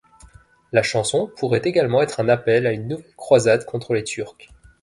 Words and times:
La 0.71 0.81
chanson 0.81 1.29
pourrait 1.37 1.61
également 1.63 2.01
être 2.01 2.19
un 2.19 2.27
appel 2.27 2.65
à 2.65 2.71
une 2.71 2.87
nouvelle 2.87 3.13
croisade 3.15 3.65
contre 3.65 3.93
les 3.93 4.03
Turcs. 4.03 4.35